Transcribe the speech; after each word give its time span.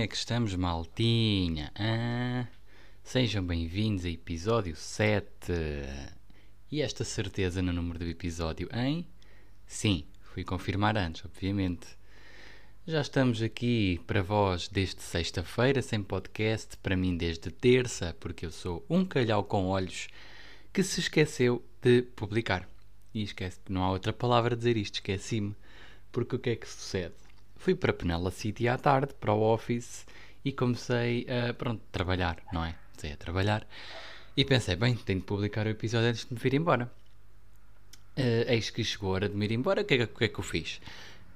é 0.00 0.06
que 0.06 0.16
estamos, 0.16 0.54
maltinha? 0.54 1.70
Ah, 1.74 2.46
sejam 3.02 3.44
bem-vindos 3.44 4.06
a 4.06 4.08
episódio 4.08 4.74
7. 4.74 5.26
E 6.72 6.80
esta 6.80 7.04
certeza 7.04 7.60
no 7.60 7.70
número 7.70 7.98
do 7.98 8.06
episódio, 8.06 8.66
hein? 8.72 9.06
Sim, 9.66 10.06
fui 10.22 10.42
confirmar 10.42 10.96
antes, 10.96 11.22
obviamente. 11.26 11.86
Já 12.86 13.02
estamos 13.02 13.42
aqui 13.42 14.00
para 14.06 14.22
vós 14.22 14.68
desde 14.68 15.02
sexta-feira, 15.02 15.82
sem 15.82 16.02
podcast, 16.02 16.78
para 16.78 16.96
mim 16.96 17.14
desde 17.14 17.50
terça, 17.50 18.16
porque 18.18 18.46
eu 18.46 18.50
sou 18.50 18.82
um 18.88 19.04
calhau 19.04 19.44
com 19.44 19.66
olhos 19.66 20.08
que 20.72 20.82
se 20.82 21.00
esqueceu 21.00 21.62
de 21.82 22.00
publicar. 22.16 22.66
E 23.12 23.22
esquece, 23.22 23.60
não 23.68 23.84
há 23.84 23.90
outra 23.90 24.14
palavra 24.14 24.54
a 24.54 24.56
dizer 24.56 24.78
isto, 24.78 24.94
esqueci-me. 24.94 25.54
Porque 26.10 26.36
o 26.36 26.38
que 26.38 26.48
é 26.48 26.56
que 26.56 26.66
sucede? 26.66 27.29
Fui 27.60 27.74
para 27.74 27.92
Penela 27.92 28.30
City 28.30 28.66
à 28.68 28.78
tarde, 28.78 29.12
para 29.20 29.34
o 29.34 29.42
office, 29.42 30.06
e 30.42 30.50
comecei 30.50 31.26
a, 31.28 31.52
pronto, 31.52 31.82
trabalhar, 31.92 32.38
não 32.50 32.64
é? 32.64 32.74
Comecei 32.92 33.12
a 33.12 33.16
trabalhar. 33.18 33.66
E 34.34 34.46
pensei, 34.46 34.76
bem, 34.76 34.94
tenho 34.96 35.20
de 35.20 35.26
publicar 35.26 35.66
o 35.66 35.68
episódio 35.68 36.08
antes 36.08 36.24
de 36.24 36.32
me 36.32 36.40
vir 36.40 36.54
embora. 36.54 36.90
Uh, 38.16 38.48
eis 38.48 38.70
que 38.70 38.82
chegou 38.82 39.10
a 39.10 39.12
hora 39.12 39.28
de 39.28 39.36
me 39.36 39.44
ir 39.44 39.52
embora, 39.52 39.82
o 39.82 39.84
que, 39.84 39.92
é, 39.92 40.06
que 40.06 40.24
é 40.24 40.28
que 40.28 40.40
eu 40.40 40.42
fiz? 40.42 40.80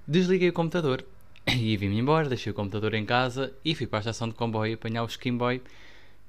Desliguei 0.09 0.49
o 0.49 0.53
computador 0.55 1.05
e 1.47 1.77
vim-me 1.77 1.99
embora, 1.99 2.27
deixei 2.27 2.53
o 2.53 2.55
computador 2.55 2.95
em 2.95 3.05
casa 3.05 3.53
e 3.63 3.75
fui 3.75 3.87
para 3.87 3.99
a 3.99 4.01
estação 4.01 4.27
de 4.27 4.35
comboio 4.35 4.77
apanhar 4.77 5.03
o 5.03 5.07
Skimboy 5.07 5.61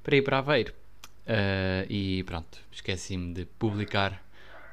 para 0.03 0.17
ir 0.17 0.23
para 0.23 0.39
Aveiro. 0.39 0.73
Uh, 1.25 1.87
e 1.89 2.21
pronto, 2.23 2.59
esqueci-me 2.69 3.33
de 3.33 3.45
publicar 3.45 4.21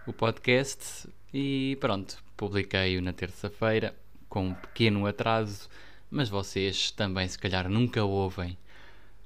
o 0.04 0.12
podcast 0.12 1.08
e 1.32 1.78
pronto, 1.80 2.16
publiquei-o 2.36 3.00
na 3.00 3.12
terça-feira 3.12 3.94
com 4.32 4.46
um 4.46 4.54
pequeno 4.54 5.06
atraso, 5.06 5.68
mas 6.10 6.30
vocês 6.30 6.90
também 6.90 7.28
se 7.28 7.38
calhar 7.38 7.68
nunca 7.68 8.02
ouvem 8.02 8.56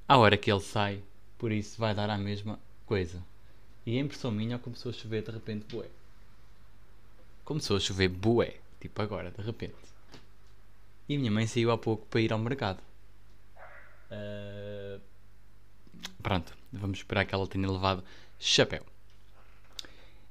à 0.08 0.18
hora 0.18 0.36
que 0.36 0.50
ele 0.50 0.60
sai, 0.60 1.00
por 1.38 1.52
isso 1.52 1.78
vai 1.78 1.94
dar 1.94 2.10
a 2.10 2.18
mesma 2.18 2.58
coisa. 2.84 3.22
E 3.86 3.96
a 3.96 4.00
impressão 4.00 4.32
minha 4.32 4.58
começou 4.58 4.90
a 4.90 4.92
chover 4.92 5.22
de 5.22 5.30
repente 5.30 5.64
bué. 5.72 5.86
Começou 7.44 7.76
a 7.76 7.80
chover 7.80 8.08
bué, 8.08 8.56
tipo 8.80 9.00
agora, 9.00 9.30
de 9.30 9.40
repente. 9.42 9.76
E 11.08 11.14
a 11.14 11.18
minha 11.20 11.30
mãe 11.30 11.46
saiu 11.46 11.70
há 11.70 11.78
pouco 11.78 12.04
para 12.06 12.20
ir 12.20 12.32
ao 12.32 12.38
mercado. 12.40 12.80
Uh... 14.10 15.00
Pronto, 16.20 16.52
vamos 16.72 16.98
esperar 16.98 17.24
que 17.24 17.32
ela 17.32 17.46
tenha 17.46 17.70
levado 17.70 18.02
chapéu. 18.40 18.82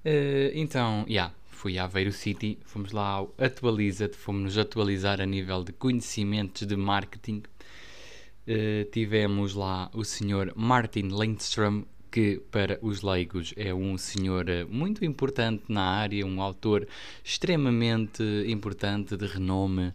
Uh, 0.03 0.51
então, 0.53 1.05
já, 1.07 1.13
yeah, 1.13 1.33
fui 1.65 1.79
a 1.79 1.85
Aveiro 1.85 2.11
City, 2.11 2.59
fomos 2.63 2.91
lá 2.91 3.07
ao 3.07 3.33
Atualiza-te, 3.39 4.15
fomos-nos 4.15 4.55
atualizar 4.55 5.19
a 5.19 5.25
nível 5.25 5.63
de 5.63 5.73
conhecimentos 5.73 6.67
de 6.67 6.75
marketing. 6.75 7.41
Uh, 8.47 8.85
tivemos 8.91 9.55
lá 9.55 9.89
o 9.91 10.03
senhor 10.03 10.53
Martin 10.55 11.07
Lindstrom, 11.07 11.83
que 12.11 12.39
para 12.51 12.77
os 12.83 13.01
leigos 13.01 13.51
é 13.57 13.73
um 13.73 13.97
senhor 13.97 14.47
eh, 14.47 14.63
muito 14.65 15.03
importante 15.03 15.63
na 15.67 15.81
área, 15.81 16.23
um 16.23 16.39
autor 16.39 16.87
extremamente 17.23 18.21
importante, 18.45 19.17
de 19.17 19.25
renome, 19.25 19.91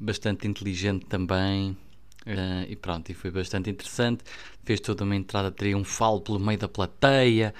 bastante 0.00 0.48
inteligente 0.48 1.04
também. 1.04 1.76
Uh, 2.22 2.64
e 2.70 2.74
pronto, 2.74 3.10
e 3.10 3.14
foi 3.14 3.30
bastante 3.30 3.68
interessante. 3.68 4.24
Fez 4.64 4.80
toda 4.80 5.04
uma 5.04 5.14
entrada 5.14 5.50
triunfal 5.50 6.22
pelo 6.22 6.40
meio 6.40 6.58
da 6.58 6.68
plateia 6.68 7.52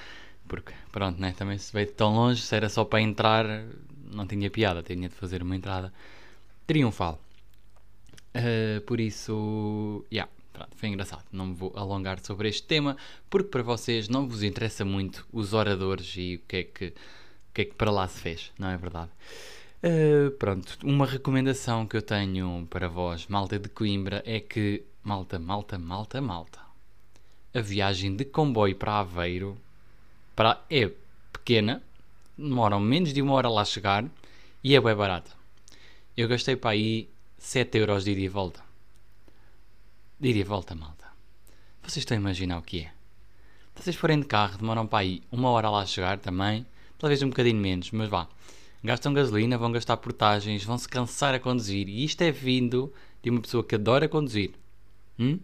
porque 0.53 0.75
pronto, 0.92 1.19
né? 1.19 1.33
também 1.33 1.56
se 1.56 1.72
veio 1.72 1.91
tão 1.92 2.14
longe, 2.14 2.42
se 2.42 2.55
era 2.55 2.69
só 2.69 2.84
para 2.84 3.00
entrar, 3.00 3.47
não 4.05 4.27
tinha 4.27 4.50
piada, 4.50 4.83
tinha 4.83 5.09
de 5.09 5.14
fazer 5.14 5.42
uma 5.42 5.56
entrada 5.56 5.91
triunfal. 6.67 7.19
Uh, 8.36 8.78
por 8.83 9.00
isso, 9.00 10.04
yeah, 10.12 10.31
pronto, 10.53 10.76
foi 10.76 10.91
engraçado. 10.91 11.25
Não 11.32 11.47
me 11.47 11.54
vou 11.54 11.72
alongar 11.75 12.21
sobre 12.21 12.50
este 12.50 12.65
tema, 12.65 12.99
porque 13.31 13.49
para 13.49 13.62
vocês 13.62 14.10
não 14.10 14.28
vos 14.28 14.43
interessa 14.43 14.84
muito 14.84 15.26
os 15.32 15.54
oradores 15.54 16.12
e 16.19 16.34
o 16.34 16.47
que 16.47 16.56
é 16.56 16.65
que, 16.65 16.88
o 16.88 17.53
que, 17.55 17.62
é 17.62 17.65
que 17.65 17.75
para 17.75 17.91
lá 17.91 18.06
se 18.06 18.21
fez, 18.21 18.53
não 18.59 18.69
é 18.69 18.76
verdade? 18.76 19.10
Uh, 19.82 20.32
pronto, 20.32 20.78
uma 20.84 21.06
recomendação 21.06 21.87
que 21.87 21.97
eu 21.97 22.03
tenho 22.03 22.66
para 22.69 22.91
vós, 22.91 23.26
malta 23.26 23.59
de 23.59 23.71
Coimbra, 23.71 24.22
é 24.26 24.38
que, 24.38 24.84
malta, 25.03 25.38
malta, 25.38 25.78
malta, 25.78 26.21
malta, 26.21 26.60
a 27.55 27.60
viagem 27.62 28.15
de 28.15 28.26
comboio 28.26 28.76
para 28.76 28.99
Aveiro 28.99 29.59
para, 30.34 30.62
é 30.70 30.91
pequena, 31.32 31.82
demoram 32.37 32.81
menos 32.81 33.12
de 33.12 33.20
uma 33.20 33.32
hora 33.34 33.48
lá 33.48 33.65
chegar 33.65 34.04
e 34.62 34.75
é 34.75 34.81
bem 34.81 34.94
barata. 34.94 35.31
Eu 36.16 36.28
gastei 36.28 36.56
para 36.56 36.70
aí 36.70 37.09
7 37.38 37.78
euros 37.78 38.04
de 38.04 38.12
ida 38.12 38.20
e 38.20 38.28
volta. 38.28 38.62
De 40.20 40.28
ida 40.28 40.38
e 40.38 40.44
volta, 40.44 40.75
malta. 40.75 41.06
Vocês 41.82 41.98
estão 41.98 42.16
a 42.16 42.20
imaginar 42.20 42.59
o 42.59 42.62
que 42.62 42.81
é? 42.81 42.93
Vocês 43.75 43.97
forem 43.97 44.20
de 44.20 44.26
carro, 44.26 44.59
demoram 44.59 44.87
para 44.87 45.00
aí 45.00 45.22
uma 45.32 45.48
hora 45.50 45.70
lá 45.70 45.84
chegar 45.87 46.19
também, 46.19 46.66
talvez 46.99 47.22
um 47.22 47.28
bocadinho 47.28 47.56
menos, 47.56 47.91
mas 47.91 48.09
vá. 48.09 48.28
Gastam 48.84 49.14
gasolina, 49.14 49.56
vão 49.56 49.72
gastar 49.72 49.97
portagens, 49.97 50.64
vão 50.64 50.76
se 50.76 50.88
cansar 50.88 51.34
a 51.34 51.41
conduzir. 51.41 51.88
E 51.88 52.04
isto 52.04 52.20
é 52.22 52.31
vindo 52.31 52.93
de 53.22 53.31
uma 53.31 53.41
pessoa 53.41 53.64
que 53.64 53.76
adora 53.76 54.09
conduzir. 54.09 54.53
Hum? 55.19 55.38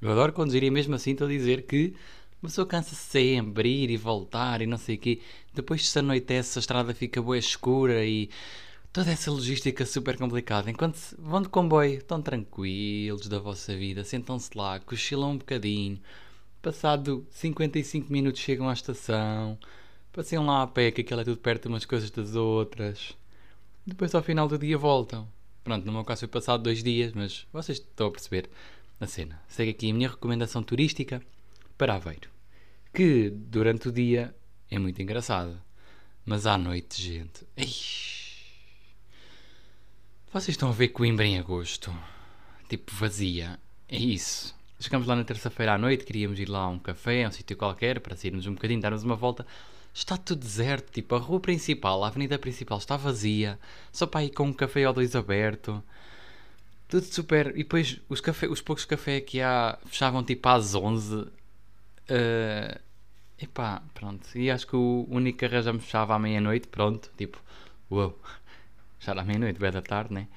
Eu 0.00 0.10
adoro 0.10 0.32
conduzir 0.32 0.62
e 0.62 0.70
mesmo 0.70 0.94
assim 0.94 1.12
estou 1.12 1.26
a 1.26 1.30
dizer 1.30 1.62
que 1.62 1.94
uma 2.42 2.48
pessoa 2.48 2.66
cansa 2.66 2.96
sempre, 2.96 3.68
ir 3.68 3.90
e 3.90 3.96
voltar 3.96 4.60
e 4.60 4.66
não 4.66 4.76
sei 4.76 4.96
o 4.96 4.98
quê. 4.98 5.20
Depois 5.54 5.88
se 5.88 5.98
anoitece, 5.98 6.58
a 6.58 6.60
estrada 6.60 6.92
fica 6.92 7.22
boa 7.22 7.38
escura 7.38 8.04
e 8.04 8.28
toda 8.92 9.12
essa 9.12 9.30
logística 9.30 9.86
super 9.86 10.18
complicada. 10.18 10.68
Enquanto 10.68 10.98
vão 11.18 11.40
de 11.40 11.48
comboio, 11.48 11.98
estão 11.98 12.20
tranquilos 12.20 13.28
da 13.28 13.38
vossa 13.38 13.76
vida, 13.76 14.02
sentam-se 14.02 14.50
lá, 14.58 14.80
cochilam 14.80 15.30
um 15.30 15.38
bocadinho. 15.38 16.00
Passado 16.60 17.24
55 17.30 18.12
minutos 18.12 18.40
chegam 18.40 18.68
à 18.68 18.72
estação, 18.72 19.56
passeiam 20.12 20.44
lá 20.44 20.62
a 20.62 20.66
pé, 20.66 20.90
que 20.90 21.02
aquilo 21.02 21.20
é 21.20 21.24
tudo 21.24 21.38
perto 21.38 21.66
umas 21.66 21.84
coisas 21.84 22.10
das 22.10 22.34
outras. 22.34 23.16
Depois 23.86 24.14
ao 24.16 24.22
final 24.22 24.48
do 24.48 24.58
dia 24.58 24.76
voltam. 24.76 25.28
Pronto, 25.62 25.86
no 25.86 25.92
meu 25.92 26.04
caso 26.04 26.20
foi 26.20 26.28
passado 26.28 26.64
dois 26.64 26.82
dias, 26.82 27.12
mas 27.12 27.46
vocês 27.52 27.78
estão 27.78 28.08
a 28.08 28.10
perceber 28.10 28.50
a 29.00 29.06
cena. 29.06 29.40
Segue 29.46 29.70
aqui 29.70 29.90
a 29.90 29.94
minha 29.94 30.08
recomendação 30.08 30.60
turística 30.60 31.22
para 31.82 31.94
Aveiro 31.94 32.30
que 32.94 33.28
durante 33.28 33.88
o 33.88 33.92
dia 33.92 34.32
é 34.70 34.78
muito 34.78 35.02
engraçada, 35.02 35.60
mas 36.24 36.46
à 36.46 36.56
noite, 36.56 37.02
gente. 37.02 37.44
Vocês 40.32 40.50
estão 40.50 40.68
a 40.68 40.72
ver 40.72 40.90
Coimbra 40.90 41.26
em 41.26 41.40
agosto? 41.40 41.92
Tipo 42.68 42.94
vazia. 42.94 43.58
É 43.88 43.96
isso. 43.96 44.54
Chegamos 44.78 45.08
lá 45.08 45.16
na 45.16 45.24
terça-feira 45.24 45.74
à 45.74 45.78
noite, 45.78 46.04
queríamos 46.04 46.38
ir 46.38 46.48
lá 46.48 46.60
a 46.60 46.68
um 46.68 46.78
café, 46.78 47.24
a 47.24 47.28
um 47.28 47.32
sítio 47.32 47.56
qualquer, 47.56 47.98
para 47.98 48.14
sairmos 48.14 48.46
um 48.46 48.54
bocadinho, 48.54 48.80
darmos 48.80 49.02
uma 49.02 49.16
volta. 49.16 49.44
Está 49.92 50.16
tudo 50.16 50.38
deserto, 50.38 50.92
tipo, 50.92 51.16
a 51.16 51.18
rua 51.18 51.40
principal, 51.40 52.04
a 52.04 52.06
avenida 52.06 52.38
principal 52.38 52.78
está 52.78 52.96
vazia, 52.96 53.58
só 53.90 54.06
para 54.06 54.24
ir 54.24 54.30
com 54.30 54.44
um 54.44 54.52
café 54.52 54.86
ou 54.86 54.94
dois 54.94 55.16
aberto. 55.16 55.82
Tudo 56.86 57.06
super. 57.06 57.48
E 57.56 57.64
depois 57.64 58.00
os, 58.08 58.20
café, 58.20 58.46
os 58.46 58.60
poucos 58.60 58.84
cafés 58.84 59.24
que 59.26 59.40
há 59.40 59.76
fechavam 59.84 60.22
tipo 60.22 60.48
às 60.48 60.76
11 60.76 61.41
Uh, 62.12 62.78
epá, 63.38 63.82
pronto. 63.94 64.28
E 64.36 64.50
acho 64.50 64.66
que 64.66 64.76
o 64.76 65.06
único 65.08 65.38
que 65.38 65.44
arranjamos 65.46 65.84
fechava 65.84 66.14
à 66.14 66.18
meia-noite, 66.18 66.68
pronto. 66.68 67.10
Tipo, 67.16 67.42
uau, 67.90 68.18
já 69.00 69.12
era 69.12 69.24
meia-noite, 69.24 69.58
bem 69.58 69.70
da 69.70 69.80
tarde, 69.80 70.12
né? 70.12 70.28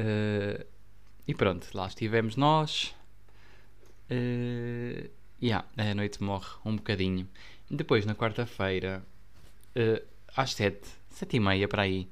Uh, 0.00 0.66
e 1.28 1.34
pronto, 1.34 1.68
lá 1.74 1.86
estivemos 1.86 2.34
nós. 2.34 2.94
Uh, 4.10 5.08
yeah, 5.40 5.64
a 5.76 5.94
noite 5.94 6.22
morre 6.22 6.48
um 6.64 6.74
bocadinho. 6.76 7.28
Depois, 7.70 8.04
na 8.04 8.14
quarta-feira, 8.14 9.02
uh, 9.76 10.04
às 10.36 10.54
sete, 10.54 10.88
sete 11.08 11.36
e 11.36 11.40
meia 11.40 11.68
para 11.68 11.82
aí, 11.82 12.08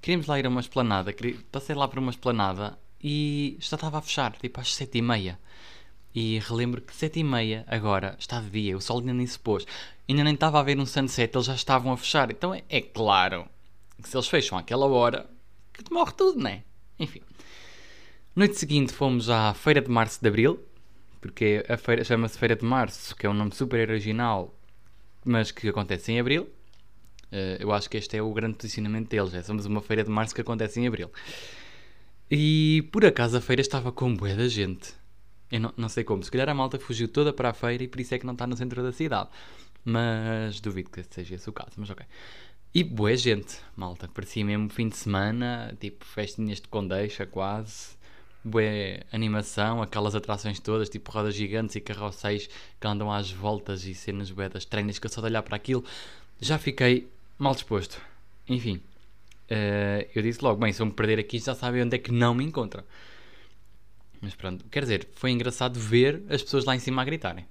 queríamos 0.00 0.26
lá 0.28 0.38
ir 0.38 0.46
a 0.46 0.48
uma 0.48 0.60
esplanada. 0.60 1.12
Passei 1.50 1.74
lá 1.74 1.88
para 1.88 1.98
uma 2.00 2.10
esplanada 2.10 2.78
e 3.02 3.56
já 3.58 3.76
estava 3.76 3.98
a 3.98 4.02
fechar, 4.02 4.36
tipo 4.36 4.60
às 4.60 4.72
sete 4.72 4.98
e 4.98 5.02
meia. 5.02 5.38
E 6.14 6.38
relembro 6.38 6.80
que 6.80 6.94
sete 6.94 7.18
e 7.18 7.24
meia 7.24 7.64
agora 7.66 8.14
está 8.18 8.40
de 8.40 8.48
dia, 8.48 8.76
o 8.76 8.80
sol 8.80 9.00
ainda 9.00 9.12
nem 9.12 9.26
se 9.26 9.38
pôs, 9.38 9.66
ainda 10.08 10.22
nem 10.22 10.34
estava 10.34 10.60
a 10.60 10.62
ver 10.62 10.78
um 10.78 10.86
sunset, 10.86 11.34
eles 11.34 11.46
já 11.46 11.54
estavam 11.54 11.92
a 11.92 11.96
fechar. 11.96 12.30
Então 12.30 12.54
é, 12.54 12.62
é 12.68 12.80
claro 12.80 13.46
que 14.00 14.08
se 14.08 14.16
eles 14.16 14.28
fecham 14.28 14.56
àquela 14.56 14.86
hora, 14.86 15.28
que 15.72 15.92
morre 15.92 16.12
tudo, 16.12 16.38
não 16.38 16.50
é? 16.50 16.62
Enfim. 16.98 17.20
Noite 18.36 18.56
seguinte 18.56 18.92
fomos 18.92 19.28
à 19.28 19.54
Feira 19.54 19.80
de 19.80 19.90
Março 19.90 20.20
de 20.20 20.28
Abril, 20.28 20.60
porque 21.20 21.64
a 21.68 21.76
feira 21.76 22.04
chama-se 22.04 22.38
Feira 22.38 22.54
de 22.54 22.64
Março, 22.64 23.16
que 23.16 23.26
é 23.26 23.30
um 23.30 23.34
nome 23.34 23.54
super 23.54 23.90
original, 23.90 24.54
mas 25.24 25.50
que 25.50 25.68
acontece 25.68 26.12
em 26.12 26.20
Abril. 26.20 26.42
Uh, 27.32 27.58
eu 27.58 27.72
acho 27.72 27.88
que 27.90 27.96
este 27.96 28.16
é 28.16 28.22
o 28.22 28.32
grande 28.32 28.56
posicionamento 28.56 29.08
deles, 29.08 29.34
é 29.34 29.42
somos 29.42 29.66
uma 29.66 29.80
Feira 29.80 30.04
de 30.04 30.10
Março 30.10 30.34
que 30.34 30.40
acontece 30.40 30.78
em 30.78 30.86
Abril. 30.86 31.10
E 32.30 32.88
por 32.92 33.04
acaso 33.04 33.36
a 33.36 33.40
feira 33.40 33.60
estava 33.60 33.90
com 33.90 34.14
bué 34.14 34.34
da 34.34 34.48
gente. 34.48 34.94
Eu 35.54 35.60
não, 35.60 35.72
não 35.76 35.88
sei 35.88 36.02
como. 36.02 36.20
Se 36.24 36.32
calhar 36.32 36.48
a 36.48 36.54
malta 36.54 36.80
fugiu 36.80 37.06
toda 37.06 37.32
para 37.32 37.50
a 37.50 37.54
feira 37.54 37.84
e 37.84 37.86
por 37.86 38.00
isso 38.00 38.12
é 38.12 38.18
que 38.18 38.26
não 38.26 38.32
está 38.32 38.44
no 38.44 38.56
centro 38.56 38.82
da 38.82 38.90
cidade. 38.90 39.30
Mas 39.84 40.58
duvido 40.58 40.90
que 40.90 41.00
seja 41.08 41.36
esse 41.36 41.48
o 41.48 41.52
caso, 41.52 41.70
mas 41.76 41.88
ok. 41.88 42.04
E 42.74 42.82
boa 42.82 43.16
gente, 43.16 43.58
malta. 43.76 44.08
Parecia 44.08 44.44
mesmo 44.44 44.68
fim 44.68 44.88
de 44.88 44.96
semana, 44.96 45.72
tipo 45.80 46.04
festinhas 46.04 46.60
de 46.60 46.66
condeixa 46.66 47.24
quase. 47.24 47.94
bué 48.42 49.04
animação, 49.12 49.80
aquelas 49.80 50.16
atrações 50.16 50.58
todas, 50.58 50.88
tipo 50.88 51.12
rodas 51.12 51.36
gigantes 51.36 51.76
e 51.76 51.80
carrosséis 51.80 52.48
que 52.80 52.86
andam 52.88 53.12
às 53.12 53.30
voltas 53.30 53.84
e 53.84 53.94
cenas 53.94 54.32
bué 54.32 54.48
das 54.48 54.64
treinas 54.64 54.98
que 54.98 55.06
eu 55.06 55.10
só 55.10 55.20
de 55.20 55.28
olhar 55.28 55.42
para 55.42 55.54
aquilo 55.54 55.84
já 56.40 56.58
fiquei 56.58 57.08
mal 57.38 57.54
disposto. 57.54 58.00
Enfim, 58.48 58.80
uh, 59.50 60.08
eu 60.14 60.20
disse 60.20 60.42
logo, 60.42 60.60
bem, 60.60 60.72
se 60.72 60.82
eu 60.82 60.86
me 60.86 60.92
perder 60.92 61.18
aqui 61.20 61.38
já 61.38 61.54
sabem 61.54 61.82
onde 61.82 61.94
é 61.96 61.98
que 61.98 62.12
não 62.12 62.34
me 62.34 62.44
encontram. 62.44 62.84
Mas 64.24 64.34
pronto, 64.34 64.64
quer 64.70 64.80
dizer, 64.80 65.06
foi 65.14 65.30
engraçado 65.32 65.78
ver 65.78 66.22
as 66.30 66.42
pessoas 66.42 66.64
lá 66.64 66.74
em 66.74 66.78
cima 66.78 67.02
a 67.02 67.04
gritarem. 67.04 67.46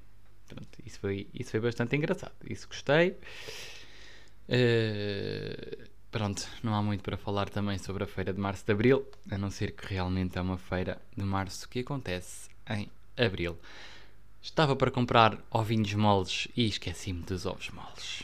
Pronto, 0.47 0.67
isso 0.83 0.99
foi, 0.99 1.27
isso 1.31 1.51
foi 1.51 1.59
bastante 1.59 1.95
engraçado. 1.95 2.33
Isso 2.49 2.67
gostei. 2.67 3.15
Uh, 4.49 5.87
pronto, 6.09 6.47
não 6.63 6.73
há 6.73 6.81
muito 6.81 7.03
para 7.03 7.15
falar 7.15 7.47
também 7.47 7.77
sobre 7.77 8.03
a 8.03 8.07
feira 8.07 8.33
de 8.33 8.39
março 8.39 8.65
de 8.65 8.71
abril, 8.71 9.05
a 9.29 9.37
não 9.37 9.51
ser 9.51 9.73
que 9.73 9.85
realmente 9.85 10.35
é 10.35 10.41
uma 10.41 10.57
feira 10.57 10.99
de 11.15 11.23
março 11.23 11.69
que 11.69 11.81
acontece 11.81 12.49
em 12.67 12.89
abril. 13.15 13.55
Estava 14.41 14.75
para 14.75 14.89
comprar 14.89 15.37
ovinhos 15.51 15.93
moles 15.93 16.47
e 16.57 16.65
esqueci-me 16.65 17.21
dos 17.21 17.45
ovos 17.45 17.69
moles. 17.69 18.23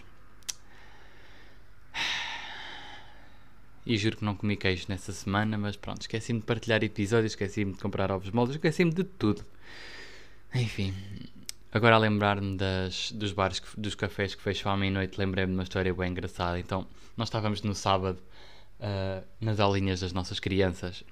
E 3.85 3.97
juro 3.97 4.17
que 4.17 4.25
não 4.25 4.35
comi 4.35 4.55
queijo 4.55 4.85
nessa 4.89 5.11
semana, 5.11 5.57
mas 5.57 5.75
pronto, 5.75 6.01
esqueci-me 6.01 6.39
de 6.39 6.45
partilhar 6.45 6.83
episódios, 6.83 7.31
esqueci-me 7.31 7.73
de 7.73 7.79
comprar 7.79 8.11
ovos 8.11 8.29
moles, 8.31 8.55
esqueci-me 8.55 8.91
de 8.91 9.03
tudo. 9.03 9.43
Enfim, 10.53 10.93
Agora 11.71 11.95
a 11.95 11.99
lembrar-me 11.99 12.57
dos 13.13 13.31
bares, 13.31 13.61
dos 13.77 13.93
cafés 13.93 14.33
que 14.33 14.41
fecham 14.41 14.71
à 14.71 14.77
meia-noite, 14.77 15.19
lembrei-me 15.19 15.51
de 15.51 15.57
uma 15.57 15.63
história 15.63 15.93
bem 15.93 16.09
engraçada. 16.09 16.59
Então, 16.59 16.87
nós 17.15 17.27
estávamos 17.27 17.61
no 17.61 17.75
sábado 17.75 18.17
uh, 18.79 19.23
nas 19.39 19.59
aulinhas 19.59 19.99
das 19.99 20.11
nossas 20.11 20.39
crianças 20.39 21.03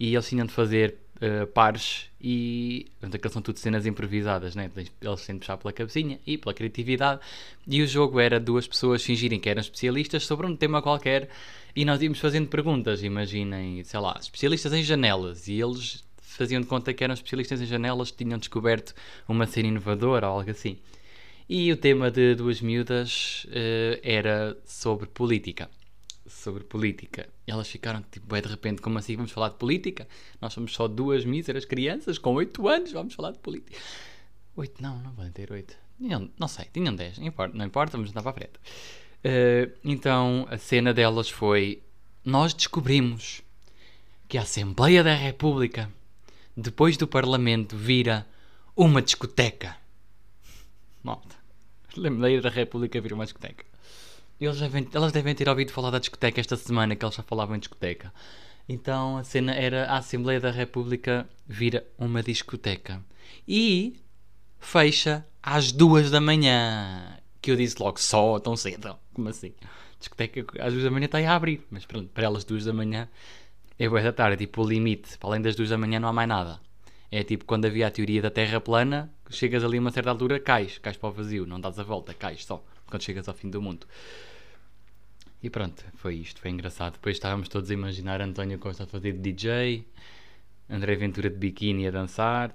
e 0.00 0.12
eles 0.12 0.28
tinham 0.28 0.46
de 0.46 0.52
fazer 0.52 0.96
uh, 1.20 1.46
pares 1.48 2.10
e 2.20 2.86
portanto, 3.00 3.14
aquelas 3.14 3.32
são 3.32 3.42
tudo 3.42 3.58
cenas 3.58 3.86
improvisadas, 3.86 4.54
né? 4.54 4.70
eles 4.76 5.26
têm 5.26 5.36
de 5.36 5.40
puxar 5.40 5.56
pela 5.56 5.72
cabecinha 5.72 6.18
e 6.26 6.36
pela 6.36 6.54
criatividade 6.54 7.20
e 7.66 7.82
o 7.82 7.86
jogo 7.86 8.20
era 8.20 8.38
duas 8.38 8.66
pessoas 8.66 9.02
fingirem 9.02 9.40
que 9.40 9.48
eram 9.48 9.60
especialistas 9.60 10.24
sobre 10.24 10.46
um 10.46 10.56
tema 10.56 10.82
qualquer 10.82 11.28
e 11.74 11.84
nós 11.84 12.02
íamos 12.02 12.18
fazendo 12.18 12.48
perguntas, 12.48 13.02
imaginem, 13.02 13.82
sei 13.84 14.00
lá, 14.00 14.16
especialistas 14.20 14.72
em 14.72 14.82
janelas 14.82 15.46
e 15.48 15.60
eles 15.60 16.04
faziam 16.16 16.60
de 16.60 16.66
conta 16.66 16.92
que 16.92 17.04
eram 17.04 17.14
especialistas 17.14 17.60
em 17.60 17.66
janelas, 17.66 18.10
tinham 18.10 18.38
descoberto 18.38 18.94
uma 19.28 19.46
cena 19.46 19.68
inovadora 19.68 20.28
ou 20.28 20.38
algo 20.38 20.50
assim. 20.50 20.78
E 21.48 21.72
o 21.72 21.76
tema 21.76 22.10
de 22.10 22.34
duas 22.34 22.60
miúdas 22.60 23.44
uh, 23.48 24.00
era 24.02 24.56
sobre 24.64 25.06
política. 25.06 25.68
Sobre 26.30 26.64
política. 26.64 27.28
Elas 27.46 27.68
ficaram 27.68 28.02
tipo, 28.10 28.34
é 28.34 28.40
de 28.40 28.48
repente, 28.48 28.80
como 28.80 28.98
assim 28.98 29.16
vamos 29.16 29.32
falar 29.32 29.50
de 29.50 29.56
política? 29.56 30.06
Nós 30.40 30.52
somos 30.52 30.72
só 30.72 30.88
duas 30.88 31.24
míseras 31.24 31.64
crianças 31.64 32.18
com 32.18 32.34
8 32.34 32.68
anos, 32.68 32.92
vamos 32.92 33.14
falar 33.14 33.32
de 33.32 33.38
política. 33.38 33.76
8 34.56 34.82
não, 34.82 34.98
não 35.00 35.12
podem 35.12 35.32
ter 35.32 35.50
8. 35.52 35.76
Tinham, 35.98 36.30
não 36.38 36.48
sei, 36.48 36.66
tinham 36.72 36.94
10, 36.94 37.18
não 37.18 37.26
importa, 37.26 37.56
não 37.56 37.64
importa, 37.64 37.92
vamos 37.96 38.10
andar 38.10 38.22
para 38.22 38.30
a 38.30 38.34
frente. 38.34 38.52
Uh, 39.22 39.78
então 39.84 40.46
a 40.48 40.56
cena 40.56 40.94
delas 40.94 41.28
foi: 41.28 41.82
Nós 42.24 42.54
descobrimos 42.54 43.42
que 44.26 44.38
a 44.38 44.42
Assembleia 44.42 45.04
da 45.04 45.14
República 45.14 45.90
depois 46.60 46.96
do 46.96 47.06
Parlamento, 47.06 47.76
vira 47.76 48.26
uma 48.76 49.00
discoteca. 49.00 49.76
Malta. 51.02 51.36
Assembleia 51.88 52.40
da 52.40 52.50
República 52.50 53.00
vira 53.00 53.14
uma 53.14 53.24
discoteca. 53.24 53.64
Eles 54.40 54.58
devem, 54.58 54.88
elas 54.94 55.12
devem 55.12 55.34
ter 55.34 55.48
ouvido 55.48 55.70
falar 55.70 55.90
da 55.90 55.98
discoteca 55.98 56.40
esta 56.40 56.56
semana, 56.56 56.96
que 56.96 57.04
eles 57.04 57.14
já 57.14 57.22
falavam 57.22 57.56
em 57.56 57.58
discoteca. 57.58 58.12
Então 58.66 59.18
a 59.18 59.24
cena 59.24 59.52
era 59.52 59.86
a 59.86 59.98
Assembleia 59.98 60.40
da 60.40 60.50
República 60.50 61.28
vira 61.46 61.86
uma 61.98 62.22
discoteca. 62.22 63.04
E 63.46 64.00
fecha 64.58 65.26
às 65.42 65.72
duas 65.72 66.10
da 66.10 66.20
manhã. 66.20 67.18
Que 67.42 67.50
eu 67.50 67.56
disse 67.56 67.76
logo, 67.78 68.00
só 68.00 68.38
tão 68.38 68.56
cedo. 68.56 68.96
Como 69.12 69.28
assim? 69.28 69.52
Discoteca 69.98 70.46
às 70.64 70.72
duas 70.72 70.84
da 70.84 70.90
manhã 70.90 71.04
está 71.04 71.18
a 71.18 71.34
abrir. 71.36 71.66
Mas 71.70 71.84
pronto, 71.84 72.08
para 72.08 72.24
elas 72.24 72.42
duas 72.42 72.64
da 72.64 72.72
manhã 72.72 73.08
é 73.78 73.88
boa 73.88 74.00
da 74.02 74.12
tarde, 74.12 74.46
tipo 74.46 74.62
o 74.62 74.68
limite. 74.68 75.18
Para 75.18 75.30
além 75.30 75.42
das 75.42 75.54
duas 75.54 75.68
da 75.68 75.76
manhã 75.76 76.00
não 76.00 76.08
há 76.08 76.12
mais 76.12 76.28
nada. 76.28 76.60
É 77.10 77.22
tipo 77.24 77.44
quando 77.44 77.66
havia 77.66 77.88
a 77.88 77.90
teoria 77.90 78.22
da 78.22 78.30
Terra 78.30 78.60
plana, 78.60 79.12
chegas 79.28 79.64
ali 79.64 79.76
a 79.76 79.80
uma 79.80 79.90
certa 79.90 80.10
altura, 80.10 80.38
cais, 80.38 80.78
cais 80.78 80.96
para 80.96 81.08
o 81.08 81.12
vazio, 81.12 81.44
não 81.44 81.60
dás 81.60 81.78
a 81.78 81.82
volta, 81.82 82.14
cais 82.14 82.44
só, 82.44 82.64
quando 82.86 83.02
chegas 83.02 83.28
ao 83.28 83.34
fim 83.34 83.50
do 83.50 83.60
mundo. 83.60 83.86
E 85.42 85.48
pronto, 85.48 85.82
foi 85.94 86.16
isto, 86.16 86.40
foi 86.40 86.50
engraçado. 86.50 86.94
Depois 86.94 87.16
estávamos 87.16 87.48
todos 87.48 87.70
a 87.70 87.74
imaginar 87.74 88.20
António 88.20 88.58
Costa 88.58 88.84
a 88.84 88.86
fazer 88.86 89.12
de 89.12 89.32
DJ, 89.32 89.86
André 90.68 90.96
Ventura 90.96 91.30
de 91.30 91.36
biquíni 91.36 91.86
a 91.86 91.90
dançar. 91.90 92.54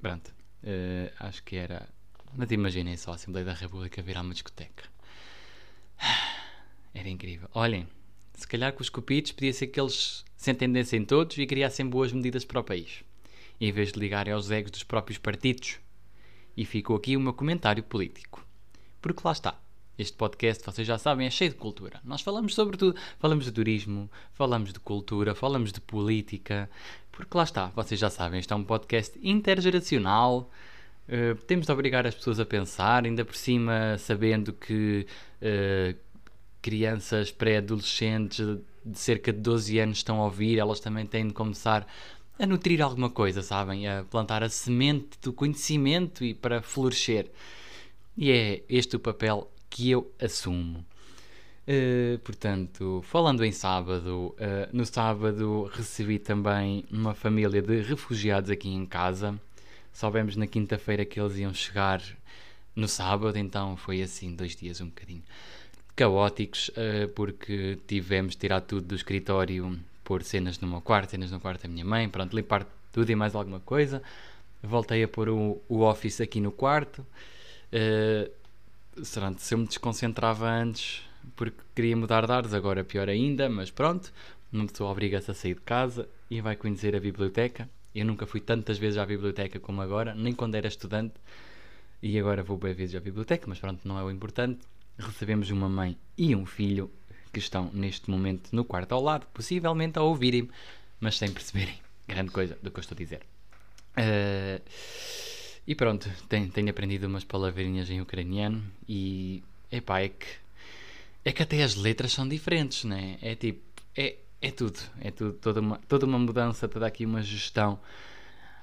Pronto, 0.00 0.28
uh, 0.62 1.12
acho 1.20 1.42
que 1.42 1.56
era. 1.56 1.88
Mas 2.34 2.50
imaginem 2.50 2.96
só 2.96 3.12
a 3.12 3.14
Assembleia 3.16 3.44
da 3.44 3.52
República 3.52 4.00
virar 4.02 4.22
uma 4.22 4.32
discoteca. 4.32 4.84
Era 6.94 7.08
incrível. 7.08 7.48
Olhem, 7.52 7.86
se 8.34 8.46
calhar 8.46 8.72
com 8.72 8.80
os 8.82 8.88
cupidos 8.88 9.32
podia 9.32 9.52
ser 9.52 9.66
que 9.66 9.78
eles 9.78 10.24
se 10.36 10.50
entendessem 10.50 11.04
todos 11.04 11.36
e 11.36 11.46
criassem 11.46 11.86
boas 11.86 12.12
medidas 12.12 12.44
para 12.44 12.60
o 12.60 12.64
país, 12.64 13.04
em 13.60 13.70
vez 13.72 13.92
de 13.92 13.98
ligarem 13.98 14.32
aos 14.32 14.50
egos 14.50 14.70
dos 14.70 14.82
próprios 14.82 15.18
partidos. 15.18 15.78
E 16.56 16.64
ficou 16.64 16.96
aqui 16.96 17.16
o 17.16 17.20
meu 17.20 17.34
comentário 17.34 17.82
político. 17.82 18.46
Porque 19.02 19.20
lá 19.24 19.32
está. 19.32 19.60
Este 19.98 20.14
podcast, 20.14 20.62
vocês 20.62 20.86
já 20.86 20.98
sabem, 20.98 21.26
é 21.26 21.30
cheio 21.30 21.50
de 21.50 21.56
cultura. 21.56 22.00
Nós 22.04 22.20
falamos 22.20 22.54
sobre 22.54 22.76
tudo. 22.76 22.98
Falamos 23.18 23.46
de 23.46 23.52
turismo, 23.52 24.10
falamos 24.34 24.70
de 24.70 24.78
cultura, 24.78 25.34
falamos 25.34 25.72
de 25.72 25.80
política. 25.80 26.68
Porque 27.10 27.34
lá 27.34 27.44
está, 27.44 27.68
vocês 27.68 27.98
já 27.98 28.10
sabem, 28.10 28.38
este 28.38 28.52
é 28.52 28.56
um 28.56 28.62
podcast 28.62 29.18
intergeracional. 29.22 30.50
Uh, 31.08 31.34
temos 31.46 31.64
de 31.64 31.72
obrigar 31.72 32.06
as 32.06 32.14
pessoas 32.14 32.38
a 32.38 32.44
pensar, 32.44 33.06
ainda 33.06 33.24
por 33.24 33.34
cima 33.34 33.96
sabendo 33.96 34.52
que 34.52 35.06
uh, 35.40 35.98
crianças 36.60 37.32
pré-adolescentes 37.32 38.44
de 38.84 38.98
cerca 38.98 39.32
de 39.32 39.38
12 39.38 39.78
anos 39.78 39.98
estão 39.98 40.20
a 40.20 40.24
ouvir, 40.24 40.58
elas 40.58 40.78
também 40.78 41.06
têm 41.06 41.28
de 41.28 41.32
começar 41.32 41.86
a 42.38 42.44
nutrir 42.44 42.82
alguma 42.82 43.08
coisa, 43.08 43.40
sabem? 43.40 43.88
A 43.88 44.04
plantar 44.04 44.42
a 44.42 44.50
semente 44.50 45.18
do 45.22 45.32
conhecimento 45.32 46.22
e 46.22 46.34
para 46.34 46.60
florescer. 46.60 47.30
E 48.14 48.30
é 48.30 48.62
este 48.68 48.96
o 48.96 49.00
papel 49.00 49.50
que 49.68 49.90
eu 49.90 50.10
assumo. 50.20 50.84
Uh, 51.68 52.18
portanto, 52.20 53.02
falando 53.04 53.44
em 53.44 53.50
sábado, 53.50 54.36
uh, 54.38 54.68
no 54.72 54.86
sábado 54.86 55.68
recebi 55.74 56.16
também 56.16 56.84
uma 56.90 57.12
família 57.12 57.60
de 57.60 57.80
refugiados 57.80 58.50
aqui 58.50 58.68
em 58.68 58.86
casa. 58.86 59.38
Soubemos 59.92 60.36
na 60.36 60.46
quinta-feira 60.46 61.04
que 61.04 61.18
eles 61.18 61.36
iam 61.38 61.52
chegar 61.52 62.00
no 62.74 62.86
sábado, 62.86 63.36
então 63.36 63.76
foi 63.76 64.00
assim, 64.00 64.34
dois 64.34 64.54
dias 64.54 64.80
um 64.80 64.86
bocadinho 64.86 65.24
caóticos, 65.96 66.68
uh, 66.68 67.08
porque 67.14 67.78
tivemos 67.88 68.32
de 68.32 68.38
tirar 68.38 68.60
tudo 68.60 68.86
do 68.86 68.94
escritório, 68.94 69.76
pôr 70.04 70.22
cenas 70.22 70.60
no 70.60 70.68
meu 70.68 70.80
quarto, 70.80 71.10
cenas 71.10 71.32
no 71.32 71.40
quarto 71.40 71.62
da 71.62 71.68
minha 71.68 71.84
mãe, 71.84 72.08
pronto, 72.08 72.36
limpar 72.36 72.64
tudo 72.92 73.10
e 73.10 73.16
mais 73.16 73.34
alguma 73.34 73.58
coisa. 73.58 74.00
Voltei 74.62 75.02
a 75.02 75.08
pôr 75.08 75.28
o, 75.30 75.60
o 75.68 75.80
office 75.80 76.20
aqui 76.20 76.40
no 76.40 76.52
quarto. 76.52 77.04
Uh, 77.72 78.30
pronto, 79.14 79.40
se 79.40 79.54
eu 79.54 79.58
me 79.58 79.66
desconcentrava 79.66 80.48
antes 80.48 81.02
porque 81.34 81.58
queria 81.74 81.96
mudar 81.96 82.26
de 82.26 82.32
ares, 82.32 82.54
agora 82.54 82.84
pior 82.84 83.08
ainda, 83.08 83.48
mas 83.48 83.70
pronto, 83.70 84.12
uma 84.52 84.66
pessoa 84.66 84.90
obriga-se 84.90 85.30
a 85.30 85.34
sair 85.34 85.54
de 85.54 85.60
casa 85.60 86.08
e 86.30 86.40
vai 86.40 86.56
conhecer 86.56 86.94
a 86.94 87.00
biblioteca. 87.00 87.68
Eu 87.94 88.04
nunca 88.04 88.26
fui 88.26 88.40
tantas 88.40 88.78
vezes 88.78 88.98
à 88.98 89.06
biblioteca 89.06 89.58
como 89.58 89.82
agora, 89.82 90.14
nem 90.14 90.32
quando 90.32 90.54
era 90.54 90.68
estudante, 90.68 91.14
e 92.02 92.18
agora 92.18 92.42
vou 92.42 92.56
bem 92.56 92.74
vezes 92.74 92.94
à 92.94 93.00
biblioteca, 93.00 93.46
mas 93.48 93.58
pronto, 93.58 93.80
não 93.86 93.98
é 93.98 94.04
o 94.04 94.10
importante 94.10 94.60
recebemos 94.98 95.50
uma 95.50 95.68
mãe 95.68 95.96
e 96.16 96.34
um 96.34 96.46
filho 96.46 96.90
que 97.32 97.38
estão 97.38 97.70
neste 97.72 98.10
momento 98.10 98.50
no 98.52 98.64
quarto 98.64 98.92
ao 98.92 99.02
lado, 99.02 99.26
possivelmente 99.32 99.98
a 99.98 100.02
ouvirem-me, 100.02 100.50
mas 100.98 101.18
sem 101.18 101.30
perceberem 101.30 101.78
grande 102.08 102.30
coisa 102.30 102.56
do 102.62 102.70
que 102.70 102.78
eu 102.78 102.80
estou 102.80 102.94
a 102.94 102.98
dizer. 102.98 103.20
Uh, 103.98 104.62
e 105.66 105.74
pronto, 105.74 106.08
tenho, 106.28 106.48
tenho, 106.50 106.70
aprendido 106.70 107.06
umas 107.06 107.24
palavrinhas 107.24 107.90
em 107.90 108.00
ucraniano 108.00 108.64
e 108.88 109.42
epá, 109.70 110.00
é 110.00 110.08
que 110.08 110.26
é 111.24 111.32
que 111.32 111.42
até 111.42 111.62
as 111.62 111.74
letras 111.74 112.12
são 112.12 112.28
diferentes, 112.28 112.84
né? 112.84 113.18
É 113.20 113.34
tipo, 113.34 113.60
é, 113.96 114.16
é 114.40 114.50
tudo, 114.52 114.78
é 115.00 115.10
tudo, 115.10 115.32
toda 115.34 115.60
uma, 115.60 115.78
toda 115.88 116.06
uma 116.06 116.18
mudança, 116.18 116.68
toda 116.68 116.86
aqui 116.86 117.04
uma 117.04 117.20
gestão 117.20 117.80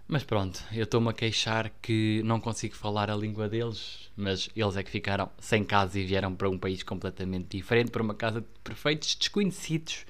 mas 0.07 0.23
pronto, 0.23 0.63
eu 0.71 0.83
estou-me 0.83 1.09
a 1.09 1.13
queixar 1.13 1.71
que 1.81 2.21
não 2.23 2.39
consigo 2.39 2.75
falar 2.75 3.09
a 3.09 3.15
língua 3.15 3.47
deles, 3.47 4.11
mas 4.15 4.49
eles 4.55 4.75
é 4.75 4.83
que 4.83 4.91
ficaram 4.91 5.31
sem 5.39 5.63
casa 5.63 5.99
e 5.99 6.05
vieram 6.05 6.35
para 6.35 6.49
um 6.49 6.57
país 6.57 6.83
completamente 6.83 7.57
diferente, 7.57 7.89
para 7.89 8.03
uma 8.03 8.13
casa 8.13 8.41
de 8.41 8.47
perfeitos 8.63 9.15
desconhecidos. 9.15 10.05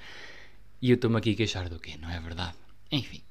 E 0.82 0.90
eu 0.90 0.96
estou-me 0.96 1.18
aqui 1.18 1.32
a 1.32 1.36
queixar 1.36 1.70
do 1.70 1.80
quê? 1.80 1.96
Não 2.02 2.10
é 2.10 2.20
verdade? 2.20 2.56
Enfim. 2.92 3.22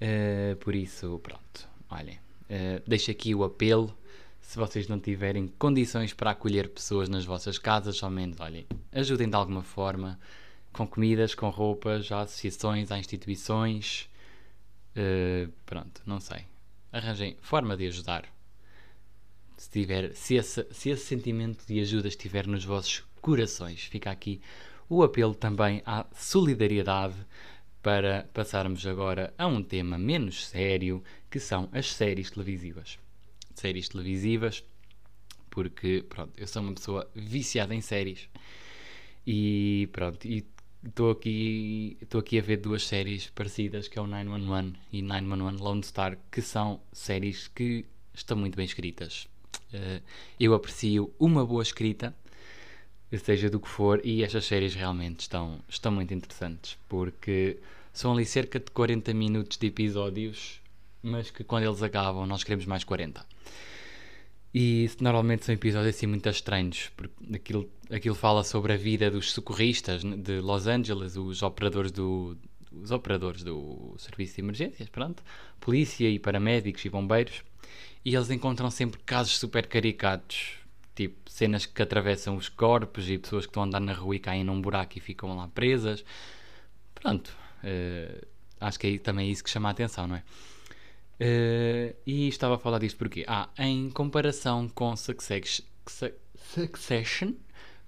Uh, 0.00 0.56
por 0.56 0.74
isso, 0.74 1.20
pronto. 1.22 1.68
Olhem, 1.90 2.18
uh, 2.50 2.82
deixo 2.86 3.10
aqui 3.10 3.34
o 3.34 3.44
apelo. 3.44 3.96
Se 4.40 4.58
vocês 4.58 4.88
não 4.88 4.98
tiverem 4.98 5.48
condições 5.58 6.12
para 6.12 6.32
acolher 6.32 6.68
pessoas 6.68 7.08
nas 7.08 7.24
vossas 7.24 7.58
casas, 7.58 7.96
somente, 7.96 8.42
olhem, 8.42 8.66
ajudem 8.92 9.28
de 9.28 9.36
alguma 9.36 9.62
forma, 9.62 10.18
com 10.72 10.86
comidas, 10.86 11.34
com 11.34 11.48
roupas, 11.48 12.10
a 12.10 12.22
associações, 12.22 12.90
a 12.90 12.98
instituições 12.98 14.10
Uh, 14.90 15.50
pronto, 15.64 16.02
não 16.04 16.20
sei. 16.20 16.44
Arranjem 16.92 17.36
forma 17.40 17.76
de 17.76 17.86
ajudar. 17.86 18.24
Se, 19.56 19.70
tiver, 19.70 20.14
se, 20.14 20.34
esse, 20.34 20.66
se 20.72 20.90
esse 20.90 21.04
sentimento 21.04 21.64
de 21.66 21.80
ajuda 21.80 22.08
estiver 22.08 22.46
nos 22.46 22.64
vossos 22.64 23.04
corações, 23.20 23.82
fica 23.84 24.10
aqui 24.10 24.40
o 24.88 25.02
apelo 25.02 25.34
também 25.34 25.82
à 25.84 26.06
solidariedade 26.14 27.14
para 27.82 28.28
passarmos 28.34 28.86
agora 28.86 29.32
a 29.38 29.46
um 29.46 29.62
tema 29.62 29.96
menos 29.98 30.46
sério, 30.46 31.02
que 31.30 31.40
são 31.40 31.68
as 31.72 31.92
séries 31.92 32.30
televisivas. 32.30 32.98
Séries 33.54 33.88
televisivas, 33.88 34.64
porque 35.50 36.04
pronto, 36.08 36.32
eu 36.36 36.46
sou 36.46 36.62
uma 36.62 36.74
pessoa 36.74 37.10
viciada 37.14 37.74
em 37.74 37.80
séries 37.80 38.28
e 39.26 39.88
pronto, 39.92 40.26
e 40.26 40.46
estou 40.84 41.10
aqui, 41.10 41.96
estou 42.00 42.20
aqui 42.20 42.38
a 42.38 42.42
ver 42.42 42.58
duas 42.58 42.86
séries 42.86 43.30
parecidas, 43.30 43.88
que 43.88 43.98
é 43.98 44.02
o 44.02 44.06
911 44.06 44.74
e 44.92 45.02
911 45.02 45.62
Lone 45.62 45.82
Star, 45.82 46.18
que 46.30 46.40
são 46.40 46.80
séries 46.92 47.48
que 47.48 47.84
estão 48.14 48.36
muito 48.36 48.56
bem 48.56 48.64
escritas. 48.64 49.28
Uh, 49.72 50.02
eu 50.38 50.54
aprecio 50.54 51.12
uma 51.18 51.44
boa 51.44 51.62
escrita, 51.62 52.14
seja 53.18 53.50
do 53.50 53.58
que 53.58 53.68
for, 53.68 54.00
e 54.04 54.22
estas 54.22 54.44
séries 54.44 54.74
realmente 54.74 55.20
estão, 55.20 55.58
estão 55.68 55.90
muito 55.90 56.14
interessantes, 56.14 56.78
porque 56.88 57.58
são 57.92 58.12
ali 58.12 58.24
cerca 58.24 58.60
de 58.60 58.70
40 58.70 59.12
minutos 59.12 59.56
de 59.58 59.66
episódios, 59.66 60.60
mas 61.02 61.30
que 61.30 61.42
quando 61.42 61.64
eles 61.64 61.82
acabam 61.82 62.26
nós 62.26 62.44
queremos 62.44 62.66
mais 62.66 62.84
40. 62.84 63.24
E 64.52 64.90
normalmente 65.00 65.44
são 65.44 65.54
episódios 65.54 65.94
assim 65.94 66.06
muito 66.06 66.28
estranhos, 66.28 66.90
porque 66.96 67.14
aquilo, 67.34 67.70
aquilo 67.90 68.14
fala 68.14 68.42
sobre 68.42 68.72
a 68.72 68.76
vida 68.76 69.10
dos 69.10 69.32
socorristas 69.32 70.02
de 70.02 70.40
Los 70.40 70.66
Angeles, 70.66 71.16
os 71.16 71.42
operadores 71.42 71.92
do, 71.92 72.36
os 72.72 72.90
operadores 72.90 73.42
do 73.42 73.94
serviço 73.98 74.36
de 74.36 74.40
emergências, 74.40 74.88
pronto, 74.88 75.22
polícia 75.60 76.08
e 76.08 76.18
paramédicos 76.18 76.84
e 76.84 76.88
bombeiros, 76.88 77.42
e 78.04 78.14
eles 78.14 78.30
encontram 78.30 78.70
sempre 78.70 79.00
casos 79.00 79.38
super 79.38 79.66
caricatos, 79.66 80.59
tipo 81.00 81.30
cenas 81.30 81.64
que 81.64 81.80
atravessam 81.80 82.36
os 82.36 82.50
corpos 82.50 83.08
e 83.08 83.16
pessoas 83.16 83.46
que 83.46 83.50
estão 83.50 83.62
a 83.62 83.66
andar 83.66 83.80
na 83.80 83.94
rua 83.94 84.16
e 84.16 84.18
caem 84.18 84.44
num 84.44 84.60
buraco 84.60 84.98
e 84.98 85.00
ficam 85.00 85.34
lá 85.34 85.48
presas. 85.48 86.04
Pronto, 86.94 87.34
uh, 87.64 88.26
acho 88.60 88.78
que 88.78 88.86
é 88.86 88.98
também 88.98 89.30
isso 89.30 89.42
que 89.42 89.48
chama 89.48 89.68
a 89.68 89.72
atenção, 89.72 90.06
não 90.06 90.16
é? 90.16 90.22
Uh, 91.18 91.96
e 92.06 92.28
estava 92.28 92.56
a 92.56 92.58
falar 92.58 92.78
disto 92.80 92.98
porque, 92.98 93.24
ah, 93.26 93.48
em 93.58 93.88
comparação 93.88 94.68
com 94.68 94.94
Succession, 94.94 95.72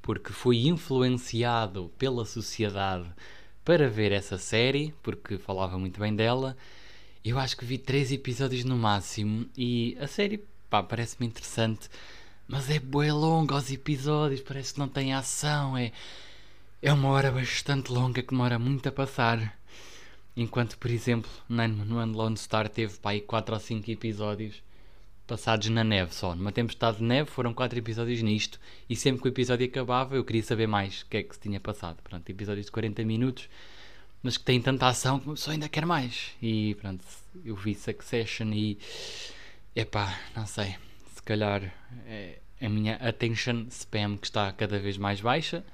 porque 0.01 0.33
fui 0.33 0.67
influenciado 0.67 1.93
pela 1.99 2.25
sociedade 2.25 3.11
para 3.63 3.91
ver 3.91 4.13
essa 4.13 4.39
série, 4.39 4.95
porque 5.03 5.37
falava 5.37 5.79
muito 5.79 6.01
bem 6.01 6.17
dela. 6.17 6.57
Eu 7.23 7.39
acho 7.39 7.59
que 7.59 7.65
vi 7.67 7.77
três 7.77 8.11
episódios 8.11 8.65
no 8.65 8.77
máximo 8.77 9.49
e 9.55 9.99
a 10.01 10.07
série, 10.07 10.43
pá, 10.71 10.83
parece-me 10.83 11.27
interessante, 11.27 11.91
mas 12.49 12.69
é 12.71 12.79
bué 12.79 13.13
longa 13.13 13.57
os 13.57 13.71
episódios, 13.71 14.41
parece 14.41 14.75
que 14.75 14.79
não 14.79 14.89
tem 14.89 15.15
ação, 15.15 15.77
é, 15.77 15.93
é 16.81 16.93
uma 16.93 17.09
hora 17.09 17.31
bastante 17.31 17.93
longa 17.93 18.23
que 18.23 18.31
demora 18.31 18.59
muito 18.59 18.89
a 18.89 18.93
passar. 18.93 19.59
Enquanto, 20.37 20.79
por 20.79 20.91
exemplo, 20.91 21.31
no 21.49 22.13
Lone 22.13 22.37
Star 22.37 22.69
teve 22.69 22.97
para 22.99 23.13
aí 23.13 23.21
4 23.21 23.55
ou 23.55 23.61
5 23.61 23.91
episódios 23.91 24.63
passados 25.27 25.69
na 25.69 25.85
neve 25.85 26.15
só. 26.15 26.35
Numa 26.35 26.53
tempestade 26.53 26.99
de 26.99 27.05
neve 27.05 27.31
foram 27.31 27.55
4 27.55 27.79
episódios 27.79 28.23
nisto 28.23 28.59
e 28.89 28.97
sempre 28.97 29.23
que 29.23 29.29
o 29.29 29.31
episódio 29.31 29.67
acabava 29.67 30.17
eu 30.17 30.25
queria 30.25 30.43
saber 30.43 30.67
mais 30.67 31.03
o 31.03 31.07
que 31.07 31.19
é 31.19 31.23
que 31.23 31.35
se 31.35 31.41
tinha 31.41 31.61
passado. 31.61 31.99
Pronto, 32.03 32.29
episódios 32.29 32.67
de 32.67 32.73
40 32.73 33.05
minutos, 33.05 33.49
mas 34.23 34.37
que 34.37 34.45
têm 34.45 34.61
tanta 34.61 34.87
ação 34.87 35.19
que 35.19 35.31
pessoa 35.31 35.55
ainda 35.55 35.69
quer 35.69 35.87
mais. 35.87 36.33
E 36.41 36.75
pronto, 36.77 37.05
eu 37.45 37.57
vi 37.57 37.75
Succession 37.75 38.53
e. 38.53 38.79
Epá, 39.75 40.19
não 40.37 40.47
sei. 40.47 40.77
Se 41.23 41.27
calhar 41.27 41.73
é 42.07 42.39
a 42.61 42.69
minha 42.69 42.97
attention 42.97 43.67
spam 43.71 44.19
que 44.19 44.27
está 44.27 44.53
cada 44.53 44.79
vez 44.79 44.99
mais 44.99 45.21
baixa 45.21 45.65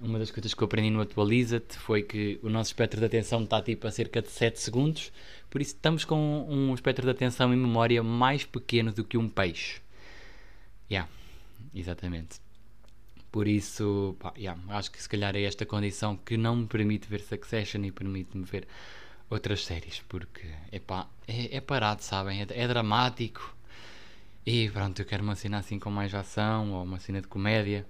uma 0.00 0.18
das 0.18 0.30
coisas 0.30 0.52
que 0.52 0.62
eu 0.62 0.66
aprendi 0.66 0.90
no 0.90 1.00
Atualiza-te 1.00 1.78
foi 1.78 2.02
que 2.02 2.38
o 2.42 2.48
nosso 2.48 2.70
espectro 2.70 3.00
de 3.00 3.06
atenção 3.06 3.42
está 3.42 3.62
tipo 3.62 3.86
a 3.86 3.90
cerca 3.90 4.20
de 4.20 4.30
7 4.30 4.60
segundos, 4.60 5.12
por 5.48 5.60
isso 5.60 5.74
estamos 5.74 6.04
com 6.04 6.46
um 6.48 6.74
espectro 6.74 7.04
de 7.04 7.10
atenção 7.10 7.52
e 7.52 7.56
memória 7.56 8.02
mais 8.02 8.44
pequeno 8.44 8.92
do 8.92 9.04
que 9.04 9.16
um 9.16 9.28
peixe. 9.28 9.80
Yeah, 10.90 11.08
exatamente. 11.74 12.40
Por 13.32 13.48
isso, 13.48 14.14
pá, 14.20 14.32
yeah, 14.36 14.60
acho 14.68 14.90
que 14.90 15.02
se 15.02 15.08
calhar 15.08 15.34
é 15.34 15.42
esta 15.42 15.64
condição 15.64 16.16
que 16.16 16.36
não 16.36 16.56
me 16.56 16.66
permite 16.66 17.08
ver 17.08 17.20
Succession 17.20 17.84
e 17.84 17.90
permite-me 17.90 18.44
ver 18.44 18.66
outras 19.30 19.64
séries, 19.64 20.02
porque 20.08 20.46
epá, 20.70 21.08
é, 21.26 21.56
é 21.56 21.60
parado, 21.60 22.02
sabem? 22.02 22.42
É, 22.42 22.46
é 22.50 22.68
dramático. 22.68 23.56
E 24.46 24.68
pronto, 24.68 25.00
eu 25.00 25.06
quero 25.06 25.22
uma 25.22 25.34
cena 25.34 25.58
assim 25.58 25.78
com 25.78 25.90
mais 25.90 26.14
ação 26.14 26.72
ou 26.72 26.82
uma 26.82 26.98
cena 26.98 27.22
de 27.22 27.26
comédia. 27.26 27.86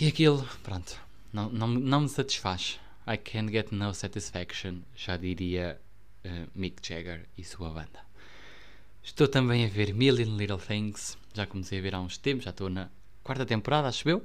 E 0.00 0.08
aquilo, 0.08 0.48
pronto, 0.64 1.00
não, 1.32 1.48
não, 1.48 1.68
não 1.68 2.00
me 2.02 2.08
satisfaz. 2.08 2.80
I 3.06 3.16
can't 3.16 3.52
get 3.52 3.70
no 3.70 3.94
satisfaction, 3.94 4.80
já 4.96 5.16
diria 5.16 5.80
uh, 6.24 6.48
Mick 6.54 6.86
Jagger 6.86 7.24
e 7.38 7.44
sua 7.44 7.70
banda. 7.70 8.00
Estou 9.02 9.28
também 9.28 9.64
a 9.64 9.68
ver 9.68 9.94
Million 9.94 10.36
Little 10.36 10.58
Things, 10.58 11.16
já 11.32 11.46
comecei 11.46 11.78
a 11.78 11.82
ver 11.82 11.94
há 11.94 12.00
uns 12.00 12.18
tempos, 12.18 12.44
já 12.44 12.50
estou 12.50 12.68
na 12.68 12.90
quarta 13.22 13.46
temporada, 13.46 13.88
acho 13.88 14.08
eu, 14.08 14.24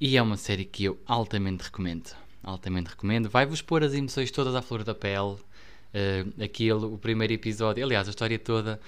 e 0.00 0.16
é 0.16 0.22
uma 0.22 0.36
série 0.36 0.64
que 0.64 0.84
eu 0.84 0.98
altamente 1.06 1.64
recomendo. 1.64 2.14
Altamente 2.42 2.90
recomendo. 2.90 3.28
Vai-vos 3.28 3.60
pôr 3.60 3.82
as 3.82 3.92
emoções 3.94 4.30
todas 4.30 4.54
à 4.54 4.62
flor 4.62 4.84
da 4.84 4.94
pele. 4.94 5.36
Uh, 5.92 6.42
aquilo, 6.42 6.94
o 6.94 6.98
primeiro 6.98 7.32
episódio, 7.32 7.84
aliás, 7.84 8.06
a 8.06 8.10
história 8.10 8.38
toda 8.38 8.80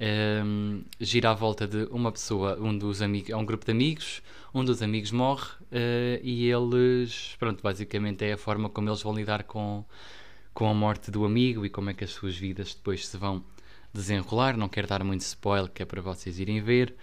um, 0.00 0.82
gira 0.98 1.30
à 1.30 1.34
volta 1.34 1.66
de 1.68 1.84
uma 1.90 2.10
pessoa, 2.10 2.58
um 2.58 2.76
dos 2.76 3.02
amigos, 3.02 3.30
é 3.30 3.36
um 3.36 3.44
grupo 3.44 3.66
de 3.66 3.70
amigos, 3.70 4.22
um 4.54 4.64
dos 4.64 4.82
amigos 4.82 5.12
morre 5.12 5.50
uh, 5.64 6.20
e 6.22 6.50
eles, 6.50 7.36
pronto, 7.38 7.62
basicamente 7.62 8.24
é 8.24 8.32
a 8.32 8.38
forma 8.38 8.70
como 8.70 8.88
eles 8.88 9.02
vão 9.02 9.14
lidar 9.14 9.44
com, 9.44 9.84
com 10.54 10.68
a 10.68 10.74
morte 10.74 11.10
do 11.10 11.24
amigo 11.24 11.66
e 11.66 11.70
como 11.70 11.90
é 11.90 11.94
que 11.94 12.04
as 12.04 12.10
suas 12.10 12.36
vidas 12.36 12.74
depois 12.74 13.06
se 13.06 13.16
vão 13.18 13.44
desenrolar. 13.92 14.56
Não 14.56 14.68
quero 14.68 14.86
dar 14.86 15.04
muito 15.04 15.20
spoiler, 15.20 15.70
que 15.70 15.82
é 15.82 15.86
para 15.86 16.00
vocês 16.00 16.40
irem 16.40 16.62
ver, 16.62 16.94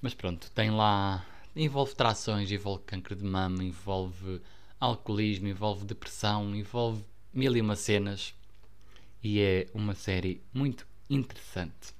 mas 0.00 0.14
pronto, 0.14 0.50
tem 0.52 0.70
lá, 0.70 1.24
envolve 1.54 1.94
trações, 1.94 2.50
envolve 2.50 2.82
cancro 2.84 3.14
de 3.14 3.24
mama, 3.24 3.62
envolve 3.62 4.40
alcoolismo, 4.80 5.46
envolve 5.46 5.84
depressão, 5.84 6.56
envolve 6.56 7.04
mil 7.34 7.54
e 7.54 7.60
uma 7.60 7.76
cenas 7.76 8.34
e 9.22 9.40
é 9.40 9.66
uma 9.74 9.94
série 9.94 10.42
muito 10.54 10.86
interessante. 11.10 11.99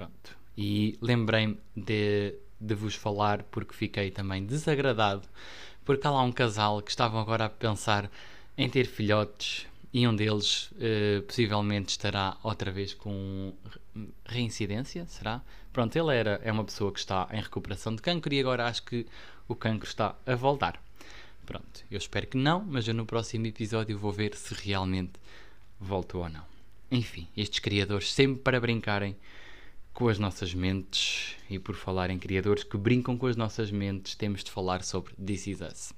Pronto. 0.00 0.34
E 0.56 0.96
lembrei-me 1.02 1.58
de, 1.76 2.34
de 2.58 2.74
vos 2.74 2.94
falar 2.94 3.42
porque 3.44 3.74
fiquei 3.74 4.10
também 4.10 4.46
desagradado 4.46 5.28
porque 5.84 6.06
há 6.06 6.10
lá 6.10 6.22
um 6.22 6.32
casal 6.32 6.80
que 6.80 6.90
estavam 6.90 7.20
agora 7.20 7.44
a 7.44 7.50
pensar 7.50 8.10
em 8.56 8.66
ter 8.70 8.86
filhotes 8.86 9.66
e 9.92 10.08
um 10.08 10.16
deles 10.16 10.70
uh, 10.72 11.20
possivelmente 11.26 11.90
estará 11.90 12.38
outra 12.42 12.70
vez 12.70 12.94
com 12.94 13.52
reincidência, 14.24 15.04
será? 15.06 15.42
Pronto, 15.70 15.94
ele 15.96 16.16
era, 16.16 16.40
é 16.42 16.50
uma 16.50 16.64
pessoa 16.64 16.90
que 16.90 16.98
está 16.98 17.28
em 17.30 17.40
recuperação 17.42 17.94
de 17.94 18.00
cancro 18.00 18.32
e 18.32 18.40
agora 18.40 18.66
acho 18.66 18.82
que 18.84 19.06
o 19.48 19.54
cancro 19.54 19.86
está 19.86 20.14
a 20.24 20.34
voltar. 20.34 20.82
Pronto, 21.44 21.84
eu 21.90 21.98
espero 21.98 22.26
que 22.26 22.38
não, 22.38 22.64
mas 22.64 22.88
eu 22.88 22.94
no 22.94 23.04
próximo 23.04 23.46
episódio 23.46 23.98
vou 23.98 24.12
ver 24.12 24.34
se 24.34 24.54
realmente 24.54 25.12
voltou 25.78 26.22
ou 26.22 26.28
não. 26.30 26.44
Enfim, 26.90 27.28
estes 27.36 27.58
criadores 27.58 28.10
sempre 28.12 28.40
para 28.40 28.60
brincarem 28.60 29.14
com 30.00 30.08
as 30.08 30.18
nossas 30.18 30.54
mentes 30.54 31.36
e 31.50 31.58
por 31.58 31.74
falar 31.74 32.08
em 32.08 32.18
criadores 32.18 32.64
que 32.64 32.78
brincam 32.78 33.18
com 33.18 33.26
as 33.26 33.36
nossas 33.36 33.70
mentes, 33.70 34.14
temos 34.14 34.42
de 34.42 34.50
falar 34.50 34.82
sobre 34.82 35.12
This 35.16 35.46
Is 35.46 35.60
Us. 35.60 35.92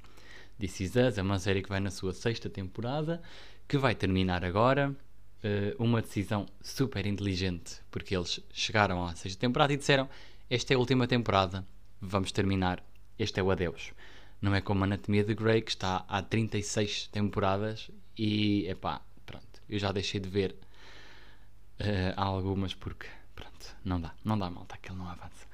This 0.59 0.81
Is 0.81 0.97
Us 0.97 1.19
é 1.19 1.23
uma 1.23 1.39
série 1.39 1.63
que 1.63 1.69
vai 1.69 1.79
na 1.79 1.89
sua 1.89 2.13
sexta 2.13 2.51
temporada, 2.51 3.23
que 3.69 3.79
vai 3.79 3.95
terminar 3.95 4.45
agora. 4.45 4.91
Uh, 4.91 5.81
uma 5.81 6.03
decisão 6.03 6.47
super 6.61 7.07
inteligente, 7.07 7.81
porque 7.93 8.17
eles 8.17 8.41
chegaram 8.53 9.07
à 9.07 9.15
sexta 9.15 9.39
temporada 9.39 9.73
e 9.73 9.77
disseram: 9.77 10.09
Esta 10.51 10.73
é 10.73 10.75
a 10.75 10.81
última 10.81 11.07
temporada, 11.07 11.65
vamos 12.01 12.33
terminar, 12.33 12.85
este 13.17 13.39
é 13.39 13.43
o 13.43 13.53
adeus. 13.53 13.93
Não 14.41 14.53
é 14.53 14.61
como 14.61 14.83
a 14.83 14.85
Anatomia 14.85 15.23
de 15.23 15.33
Grey, 15.33 15.63
que 15.63 15.71
está 15.71 16.05
há 16.09 16.21
36 16.21 17.07
temporadas 17.07 17.89
e, 18.19 18.67
epá, 18.67 19.01
pronto, 19.25 19.63
eu 19.69 19.79
já 19.79 19.93
deixei 19.93 20.19
de 20.19 20.29
ver 20.29 20.57
uh, 21.79 22.15
algumas 22.17 22.75
porque 22.75 23.07
pronto, 23.43 23.77
não 23.85 24.01
dá, 24.01 24.13
não 24.25 24.39
dá 24.39 24.49
malta, 24.49 24.75
aquele 24.75 24.99
não 24.99 25.09
avança. 25.09 25.47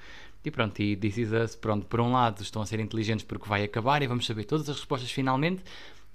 E 0.44 0.50
pronto, 0.50 0.80
e 0.80 0.96
This 0.96 1.18
Is 1.18 1.32
Us, 1.32 1.56
pronto, 1.56 1.86
por 1.86 2.00
um 2.00 2.12
lado 2.12 2.42
estão 2.42 2.62
a 2.62 2.66
ser 2.66 2.80
inteligentes 2.80 3.24
porque 3.24 3.48
vai 3.48 3.64
acabar 3.64 4.02
e 4.02 4.06
vamos 4.06 4.26
saber 4.26 4.44
todas 4.44 4.68
as 4.68 4.76
respostas 4.76 5.10
finalmente, 5.10 5.62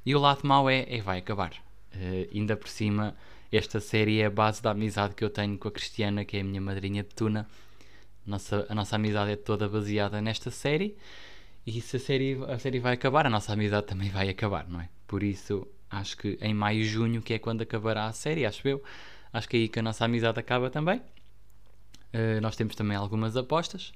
e 0.05 0.15
o 0.15 0.19
lado 0.19 0.41
mau 0.43 0.69
é, 0.69 0.85
é 0.87 1.01
vai 1.01 1.19
acabar. 1.19 1.51
Uh, 1.93 2.27
ainda 2.33 2.55
por 2.55 2.67
cima, 2.67 3.15
esta 3.51 3.79
série 3.79 4.21
é 4.21 4.25
a 4.25 4.29
base 4.29 4.61
da 4.61 4.71
amizade 4.71 5.13
que 5.13 5.23
eu 5.23 5.29
tenho 5.29 5.57
com 5.57 5.67
a 5.67 5.71
Cristiana, 5.71 6.25
que 6.25 6.37
é 6.37 6.41
a 6.41 6.43
minha 6.43 6.61
madrinha 6.61 7.03
de 7.03 7.09
Tuna. 7.09 7.47
Nossa, 8.25 8.65
a 8.69 8.75
nossa 8.75 8.95
amizade 8.95 9.31
é 9.31 9.35
toda 9.35 9.67
baseada 9.67 10.21
nesta 10.21 10.49
série, 10.49 10.97
e 11.65 11.79
se 11.79 11.97
a 11.97 11.99
série, 11.99 12.37
a 12.47 12.57
série 12.57 12.79
vai 12.79 12.93
acabar, 12.93 13.25
a 13.25 13.29
nossa 13.29 13.53
amizade 13.53 13.87
também 13.87 14.09
vai 14.09 14.29
acabar, 14.29 14.67
não 14.67 14.81
é? 14.81 14.89
Por 15.07 15.21
isso, 15.23 15.67
acho 15.89 16.17
que 16.17 16.37
em 16.41 16.53
maio, 16.53 16.83
junho, 16.83 17.21
que 17.21 17.33
é 17.33 17.39
quando 17.39 17.61
acabará 17.61 18.05
a 18.05 18.13
série, 18.13 18.45
acho 18.45 18.67
eu. 18.67 18.83
Acho 19.31 19.47
que 19.49 19.57
é 19.57 19.59
aí 19.61 19.67
que 19.69 19.79
a 19.79 19.81
nossa 19.81 20.05
amizade 20.05 20.39
acaba 20.39 20.69
também. 20.69 21.01
Uh, 22.13 22.39
nós 22.41 22.55
temos 22.55 22.75
também 22.75 22.95
algumas 22.95 23.35
apostas. 23.35 23.91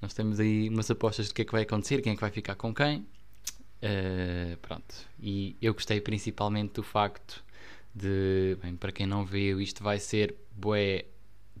Nós 0.00 0.14
temos 0.14 0.40
aí 0.40 0.68
umas 0.68 0.90
apostas 0.90 1.28
de 1.28 1.34
que 1.34 1.42
é 1.42 1.44
que 1.44 1.52
vai 1.52 1.62
acontecer, 1.62 2.02
quem 2.02 2.12
é 2.12 2.14
que 2.14 2.20
vai 2.20 2.30
ficar 2.30 2.56
com 2.56 2.74
quem. 2.74 3.06
Uh, 3.82 4.56
pronto. 4.60 4.94
E 5.20 5.56
eu 5.60 5.74
gostei 5.74 6.00
principalmente 6.00 6.74
do 6.74 6.82
facto 6.82 7.42
de, 7.94 8.56
bem, 8.62 8.76
para 8.76 8.92
quem 8.92 9.06
não 9.06 9.24
viu, 9.24 9.60
isto 9.60 9.82
vai 9.82 9.98
ser 9.98 10.34
bué 10.52 11.04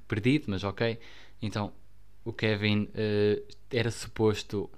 perdido, 0.08 0.46
mas 0.48 0.64
ok. 0.64 0.98
Então, 1.40 1.72
o 2.24 2.32
Kevin 2.32 2.88
uh, 2.94 3.42
era 3.70 3.90
suposto. 3.90 4.70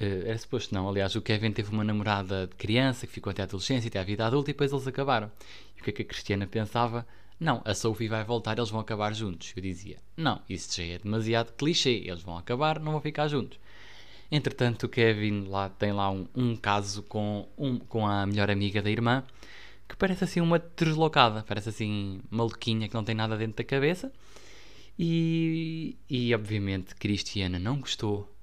Uh, 0.00 0.26
era 0.26 0.38
suposto 0.38 0.74
não, 0.74 0.88
aliás, 0.88 1.16
o 1.16 1.22
Kevin 1.22 1.52
teve 1.52 1.70
uma 1.70 1.82
namorada 1.84 2.46
de 2.46 2.54
criança 2.56 3.06
que 3.06 3.12
ficou 3.12 3.30
até 3.30 3.42
a 3.42 3.44
adolescência, 3.44 3.88
até 3.88 3.98
a 3.98 4.04
vida 4.04 4.26
adulta 4.26 4.50
e 4.50 4.52
depois 4.52 4.72
eles 4.72 4.86
acabaram. 4.86 5.30
E 5.76 5.80
o 5.80 5.84
que 5.84 5.90
é 5.90 5.92
que 5.92 6.02
a 6.02 6.04
Cristiana 6.04 6.46
pensava? 6.46 7.06
Não, 7.38 7.60
a 7.64 7.74
Sophie 7.74 8.08
vai 8.08 8.24
voltar, 8.24 8.56
eles 8.56 8.70
vão 8.70 8.80
acabar 8.80 9.14
juntos. 9.14 9.52
Eu 9.54 9.62
dizia, 9.62 9.98
não, 10.16 10.40
isso 10.48 10.74
já 10.76 10.94
é 10.94 10.98
demasiado 10.98 11.52
clichê, 11.52 12.02
eles 12.06 12.22
vão 12.22 12.38
acabar, 12.38 12.80
não 12.80 12.92
vão 12.92 13.00
ficar 13.00 13.28
juntos. 13.28 13.58
Entretanto, 14.30 14.84
o 14.84 14.88
Kevin 14.88 15.46
lá 15.48 15.68
tem 15.68 15.92
lá 15.92 16.10
um, 16.10 16.26
um 16.34 16.56
caso 16.56 17.02
com, 17.02 17.48
um, 17.56 17.78
com 17.78 18.06
a 18.06 18.26
melhor 18.26 18.50
amiga 18.50 18.82
da 18.82 18.90
irmã 18.90 19.22
que 19.88 19.96
parece 19.96 20.24
assim 20.24 20.40
uma 20.40 20.58
deslocada, 20.58 21.44
parece 21.46 21.68
assim 21.68 22.20
maluquinha 22.30 22.88
que 22.88 22.94
não 22.94 23.04
tem 23.04 23.14
nada 23.14 23.36
dentro 23.36 23.56
da 23.56 23.64
cabeça. 23.64 24.12
E, 24.98 25.96
e 26.08 26.34
obviamente 26.34 26.94
Cristiana 26.96 27.58
não 27.58 27.78
gostou 27.78 28.34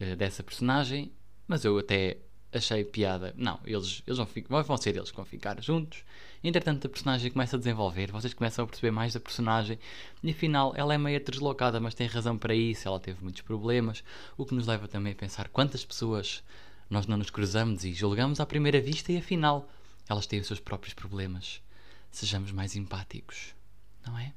uh, 0.00 0.16
dessa 0.16 0.42
personagem, 0.42 1.12
mas 1.46 1.64
eu 1.64 1.78
até 1.78 2.18
achei 2.52 2.84
piada. 2.84 3.34
Não, 3.36 3.58
eles, 3.64 4.02
eles 4.06 4.18
vão, 4.18 4.62
vão 4.62 4.76
ser 4.76 4.96
eles 4.96 5.10
que 5.10 5.16
vão 5.16 5.24
ficar 5.24 5.60
juntos. 5.62 6.04
Entretanto, 6.44 6.86
a 6.86 6.90
personagem 6.90 7.30
começa 7.30 7.56
a 7.56 7.58
desenvolver, 7.58 8.10
vocês 8.10 8.34
começam 8.34 8.64
a 8.64 8.68
perceber 8.68 8.90
mais 8.90 9.14
da 9.14 9.20
personagem, 9.20 9.78
e 10.22 10.30
afinal 10.30 10.72
ela 10.76 10.92
é 10.92 10.98
meio 10.98 11.22
deslocada, 11.24 11.78
mas 11.78 11.94
tem 11.94 12.06
razão 12.06 12.36
para 12.36 12.54
isso. 12.54 12.88
Ela 12.88 12.98
teve 12.98 13.22
muitos 13.22 13.42
problemas, 13.42 14.02
o 14.36 14.44
que 14.44 14.54
nos 14.54 14.66
leva 14.66 14.88
também 14.88 15.12
a 15.12 15.16
pensar 15.16 15.48
quantas 15.48 15.84
pessoas 15.84 16.42
nós 16.90 17.06
não 17.06 17.16
nos 17.16 17.30
cruzamos 17.30 17.84
e 17.84 17.92
julgamos 17.92 18.40
à 18.40 18.46
primeira 18.46 18.80
vista, 18.80 19.12
e 19.12 19.18
afinal 19.18 19.68
elas 20.08 20.26
têm 20.26 20.40
os 20.40 20.46
seus 20.46 20.60
próprios 20.60 20.94
problemas. 20.94 21.62
Sejamos 22.10 22.50
mais 22.50 22.76
empáticos, 22.76 23.54
não 24.04 24.18
é? 24.18 24.34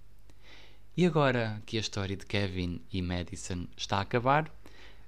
E 0.95 1.05
agora 1.05 1.61
que 1.65 1.75
a 1.75 1.81
história 1.81 2.15
de 2.15 2.25
Kevin 2.25 2.79
e 2.93 3.01
Madison 3.01 3.67
está 3.75 3.97
a 3.97 4.01
acabar, 4.01 4.49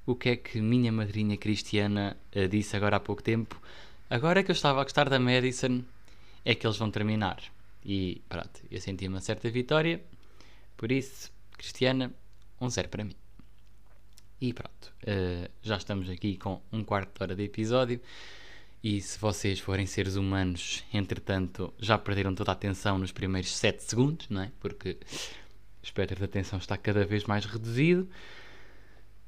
o 0.08 0.16
que 0.16 0.30
é 0.30 0.36
que 0.38 0.62
minha 0.62 0.92
madrinha 0.92 1.38
cristiana 1.38 2.18
uh, 2.34 2.48
disse 2.48 2.76
agora 2.78 2.96
há 2.96 3.00
pouco 3.00 3.22
tempo? 3.22 3.62
Agora 4.10 4.42
que 4.42 4.50
eu 4.50 4.54
estava 4.54 4.80
a 4.80 4.84
gostar 4.84 5.10
da 5.10 5.20
Madison, 5.20 5.84
é 6.46 6.56
que 6.56 6.66
eles 6.66 6.78
vão 6.78 6.90
terminar. 6.90 7.44
E 7.84 8.22
pronto, 8.30 8.62
eu 8.72 8.80
senti 8.80 9.06
uma 9.06 9.20
certa 9.20 9.50
vitória, 9.50 10.02
por 10.78 10.94
isso, 10.94 11.30
Cristiana, 11.52 12.14
um 12.60 12.70
zero 12.70 12.88
para 12.88 13.04
mim. 13.04 13.16
E 14.40 14.54
pronto, 14.54 14.94
uh, 15.04 15.52
já 15.62 15.76
estamos 15.76 16.10
aqui 16.10 16.38
com 16.38 16.62
um 16.72 16.86
quarto 16.86 17.18
de 17.18 17.24
hora 17.24 17.36
de 17.36 17.44
episódio. 17.44 18.00
E 18.82 19.02
se 19.02 19.20
vocês 19.20 19.60
forem 19.60 19.86
seres 19.86 20.16
humanos, 20.16 20.86
entretanto, 20.94 21.74
já 21.80 21.98
perderam 21.98 22.34
toda 22.34 22.52
a 22.52 22.54
atenção 22.54 22.98
nos 22.98 23.12
primeiros 23.12 23.54
7 23.58 23.84
segundos, 23.84 24.30
não 24.30 24.44
é? 24.44 24.52
Porque 24.62 24.92
o 24.92 25.84
espectro 25.84 26.16
de 26.16 26.24
atenção 26.24 26.60
está 26.60 26.78
cada 26.78 27.06
vez 27.06 27.26
mais 27.26 27.44
reduzido. 27.44 28.08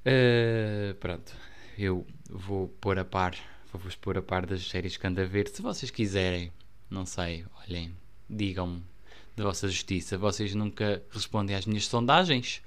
Uh, 0.05 0.93
pronto, 0.95 1.35
eu 1.77 2.07
vou 2.29 2.69
pôr 2.79 2.97
a 2.97 3.05
par, 3.05 3.35
vou-vos 3.71 3.95
pôr 3.95 4.17
a 4.17 4.21
par 4.21 4.45
das 4.45 4.67
séries 4.67 4.95
que 4.95 5.05
ando 5.05 5.21
a 5.21 5.25
ver. 5.25 5.49
Se 5.49 5.61
vocês 5.61 5.91
quiserem, 5.91 6.51
não 6.89 7.05
sei, 7.05 7.45
olhem, 7.61 7.93
digam-me 8.29 8.83
da 9.35 9.43
vossa 9.43 9.67
justiça. 9.67 10.17
Vocês 10.17 10.55
nunca 10.55 11.03
respondem 11.11 11.55
às 11.55 11.65
minhas 11.65 11.85
sondagens, 11.85 12.61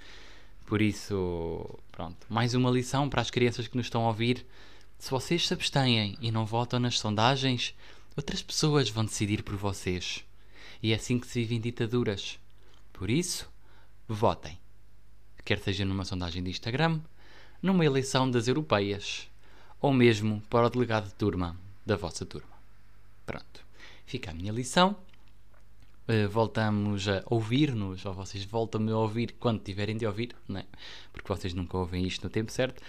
por 0.66 0.80
isso, 0.80 1.78
pronto, 1.90 2.26
mais 2.28 2.54
uma 2.54 2.70
lição 2.70 3.08
para 3.08 3.20
as 3.20 3.30
crianças 3.30 3.66
que 3.66 3.76
nos 3.76 3.86
estão 3.86 4.04
a 4.04 4.08
ouvir. 4.08 4.46
Se 4.98 5.10
vocês 5.10 5.46
se 5.46 5.54
abstêm 5.54 6.16
e 6.20 6.30
não 6.30 6.46
votam 6.46 6.78
nas 6.78 6.98
sondagens, 6.98 7.74
outras 8.16 8.42
pessoas 8.42 8.88
vão 8.88 9.04
decidir 9.04 9.42
por 9.42 9.56
vocês. 9.56 10.24
E 10.82 10.92
é 10.92 10.96
assim 10.96 11.18
que 11.18 11.26
se 11.26 11.40
vivem 11.40 11.60
ditaduras. 11.60 12.38
Por 12.92 13.10
isso, 13.10 13.50
votem. 14.08 14.58
Quer 15.44 15.58
seja 15.58 15.84
numa 15.84 16.04
sondagem 16.04 16.42
de 16.42 16.50
Instagram, 16.50 17.00
numa 17.62 17.84
eleição 17.84 18.28
das 18.28 18.48
europeias, 18.48 19.30
ou 19.80 19.92
mesmo 19.92 20.42
para 20.50 20.66
o 20.66 20.70
delegado 20.70 21.06
de 21.06 21.14
turma 21.14 21.56
da 21.86 21.96
vossa 21.96 22.26
turma. 22.26 22.52
Pronto. 23.24 23.64
Fica 24.04 24.30
a 24.30 24.34
minha 24.34 24.52
lição. 24.52 24.96
Uh, 26.08 26.28
voltamos 26.28 27.06
a 27.08 27.22
ouvir-nos, 27.26 28.04
ou 28.04 28.12
vocês 28.12 28.44
voltam-me 28.44 28.90
a 28.90 28.96
ouvir 28.96 29.36
quando 29.38 29.62
tiverem 29.62 29.96
de 29.96 30.04
ouvir, 30.04 30.34
não 30.48 30.60
é? 30.60 30.66
porque 31.12 31.28
vocês 31.28 31.54
nunca 31.54 31.78
ouvem 31.78 32.04
isto 32.04 32.24
no 32.24 32.30
tempo 32.30 32.50
certo. 32.50 32.82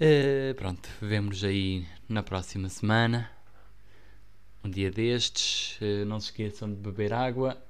Uh, 0.00 0.54
pronto, 0.54 0.88
vemos 1.02 1.42
aí 1.42 1.84
na 2.08 2.22
próxima 2.22 2.68
semana. 2.68 3.30
Um 4.62 4.70
dia 4.70 4.90
destes. 4.90 5.76
Uh, 5.80 6.04
não 6.06 6.20
se 6.20 6.26
esqueçam 6.26 6.70
de 6.70 6.76
beber 6.76 7.12
água 7.12 7.60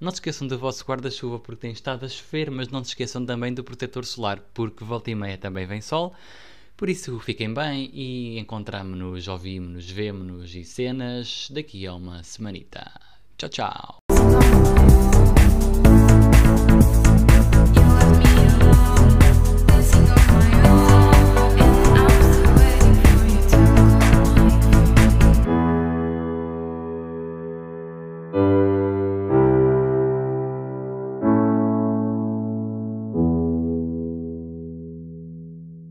não 0.00 0.10
se 0.10 0.16
esqueçam 0.16 0.46
do 0.46 0.58
vosso 0.58 0.84
guarda-chuva 0.84 1.38
porque 1.38 1.62
tem 1.62 1.72
estado 1.72 2.04
a 2.04 2.08
chover, 2.08 2.50
mas 2.50 2.68
não 2.68 2.84
se 2.84 2.90
esqueçam 2.90 3.24
também 3.24 3.52
do 3.52 3.64
protetor 3.64 4.04
solar 4.04 4.40
porque 4.52 4.84
volta 4.84 5.10
e 5.10 5.14
meia 5.14 5.38
também 5.38 5.66
vem 5.66 5.80
sol. 5.80 6.14
Por 6.76 6.90
isso 6.90 7.18
fiquem 7.20 7.52
bem 7.54 7.90
e 7.94 8.38
encontramos-nos, 8.38 9.28
ouvimos-nos, 9.28 9.90
vemo-nos 9.90 10.54
e 10.54 10.62
cenas 10.62 11.48
daqui 11.50 11.86
a 11.86 11.94
uma 11.94 12.22
semanita. 12.22 12.92
Tchau, 13.38 13.48
tchau! 13.48 14.05